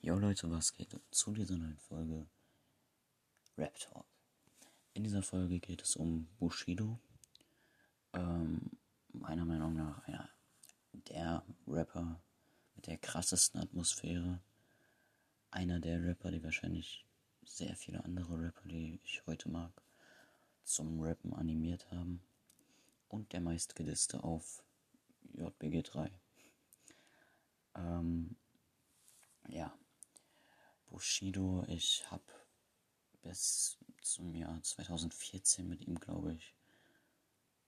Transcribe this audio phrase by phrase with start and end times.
[0.00, 2.24] Jo Leute, was geht zu dieser neuen Folge
[3.56, 4.06] Rap Talk?
[4.94, 7.00] In dieser Folge geht es um Bushido.
[8.12, 8.70] Ähm,
[9.08, 10.30] meiner Meinung nach einer
[10.92, 12.22] der Rapper
[12.76, 14.40] mit der krassesten Atmosphäre.
[15.50, 17.04] Einer der Rapper, die wahrscheinlich
[17.44, 19.72] sehr viele andere Rapper, die ich heute mag,
[20.62, 22.22] zum Rappen animiert haben.
[23.08, 24.62] Und der meistgedisste auf
[25.34, 26.12] JBG3.
[27.74, 28.36] Ähm,
[29.48, 29.76] ja,
[30.90, 32.24] Bushido, ich habe
[33.22, 36.54] bis zum Jahr 2014 mit ihm, glaube ich,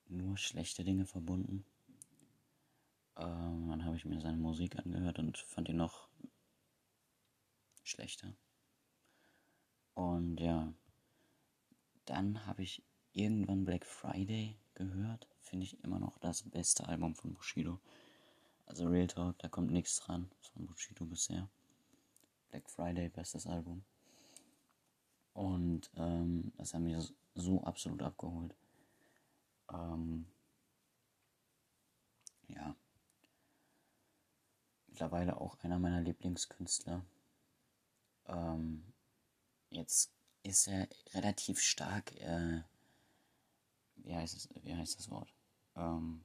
[0.08, 1.64] nur schlechte Dinge verbunden.
[3.16, 6.08] Ähm, dann habe ich mir seine Musik angehört und fand ihn noch
[7.82, 8.34] schlechter.
[9.94, 10.72] Und ja,
[12.06, 12.82] dann habe ich
[13.12, 15.28] irgendwann Black Friday gehört.
[15.40, 17.80] Finde ich immer noch das beste Album von Bushido.
[18.66, 21.50] Also Real Talk, da kommt nichts dran von Bushido bisher.
[22.50, 23.84] Black Friday, bestes Album.
[25.32, 26.96] Und ähm, das hat mich
[27.34, 28.54] so absolut abgeholt.
[29.72, 30.26] Ähm,
[32.48, 32.74] ja.
[34.88, 37.04] Mittlerweile auch einer meiner Lieblingskünstler.
[38.26, 38.84] Ähm,
[39.70, 40.10] jetzt
[40.42, 42.62] ist er relativ stark, äh,
[43.96, 45.32] wie heißt es, wie heißt das Wort?
[45.76, 46.24] Ähm,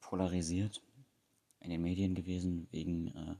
[0.00, 0.82] polarisiert
[1.60, 3.34] in den Medien gewesen wegen äh,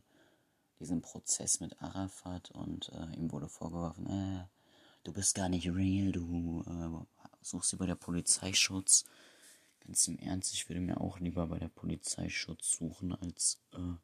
[0.81, 4.45] diesen Prozess mit Arafat und äh, ihm wurde vorgeworfen, äh,
[5.05, 9.05] du bist gar nicht real, du äh, suchst dir bei der Polizei Schutz.
[9.81, 13.95] Ganz im Ernst, ich würde mir auch lieber bei der Polizei Schutz suchen, als äh,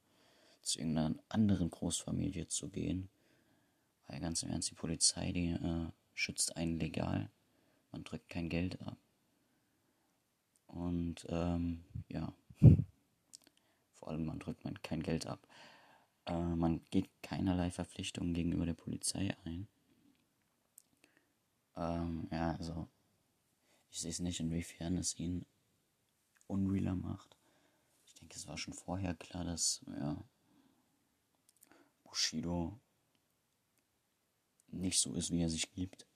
[0.62, 3.08] zu irgendeiner anderen Großfamilie zu gehen.
[4.06, 7.30] Weil ganz im Ernst, die Polizei, die äh, schützt einen legal.
[7.90, 8.96] Man drückt kein Geld ab.
[10.66, 12.32] Und ähm, ja,
[13.92, 15.46] vor allem man drückt man kein Geld ab.
[16.62, 19.66] Man geht keinerlei Verpflichtungen gegenüber der Polizei ein.
[21.74, 22.88] Ähm, ja, also
[23.90, 25.44] ich sehe es nicht, inwiefern es ihn
[26.46, 27.36] unrealer macht.
[28.06, 30.24] Ich denke, es war schon vorher klar, dass ja,
[32.04, 32.78] Bushido
[34.68, 36.06] nicht so ist, wie er sich gibt.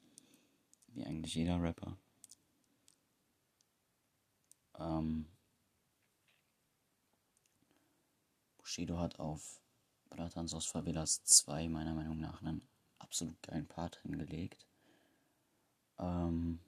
[0.87, 1.99] Wie eigentlich jeder Rapper.
[4.78, 5.26] Ähm,
[8.59, 9.66] Bushido hat auf
[10.11, 12.67] Platans aus Favelas 2 meiner Meinung nach einen
[12.99, 14.67] absolut geilen Part hingelegt.
[15.99, 16.61] Ähm,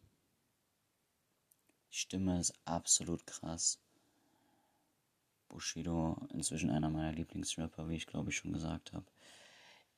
[1.90, 3.80] die Stimme ist absolut krass.
[5.48, 9.06] Bushido, inzwischen einer meiner Lieblingsrapper, wie ich glaube ich schon gesagt habe.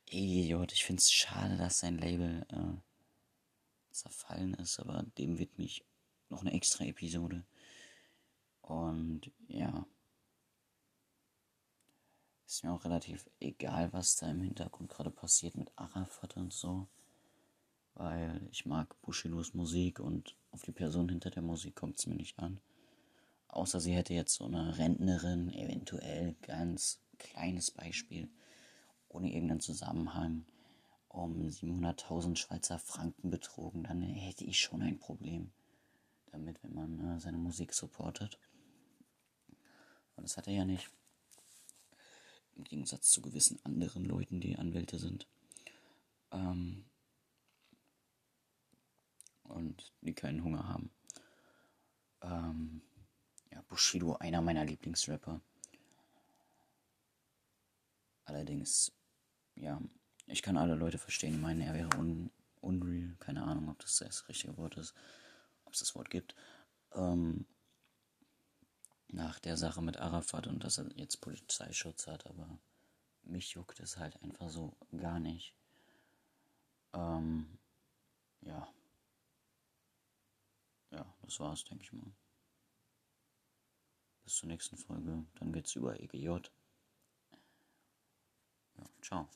[0.05, 5.83] Idiot, ich finde es schade, dass sein Label äh, zerfallen ist, aber dem wird mich
[6.29, 7.45] noch eine extra Episode.
[8.61, 9.85] Und ja
[12.51, 16.87] ist mir auch relativ egal, was da im Hintergrund gerade passiert mit Arafat und so.
[17.93, 22.15] Weil ich mag Bushidos Musik und auf die Person hinter der Musik kommt es mir
[22.15, 22.59] nicht an.
[23.47, 28.29] Außer sie hätte jetzt so eine Rentnerin, eventuell ganz kleines Beispiel,
[29.07, 30.45] ohne irgendeinen Zusammenhang,
[31.07, 35.51] um 700.000 Schweizer Franken betrogen, dann hätte ich schon ein Problem
[36.31, 38.39] damit, wenn man äh, seine Musik supportet.
[40.15, 40.89] Und das hat er ja nicht.
[42.71, 45.27] Gegensatz zu gewissen anderen Leuten, die Anwälte sind.
[46.31, 46.85] Ähm,
[49.43, 50.89] und die keinen Hunger haben.
[52.21, 52.81] Ähm,
[53.51, 55.41] ja, Bushido, einer meiner Lieblingsrapper.
[58.23, 58.93] Allerdings,
[59.55, 59.81] ja,
[60.27, 62.31] ich kann alle Leute verstehen, die meinen, er wäre un
[62.61, 63.17] unreal.
[63.19, 64.93] Keine Ahnung, ob das das richtige Wort ist,
[65.65, 66.35] ob es das Wort gibt.
[66.93, 67.45] Ähm,
[69.13, 72.59] nach der Sache mit Arafat und dass er jetzt Polizeischutz hat, aber
[73.23, 75.53] mich juckt es halt einfach so gar nicht.
[76.93, 77.57] Ähm,
[78.41, 78.67] ja.
[80.91, 82.11] Ja, das war's, denke ich mal.
[84.23, 85.25] Bis zur nächsten Folge.
[85.35, 86.27] Dann geht's über EGJ.
[88.77, 89.29] Ja, ciao.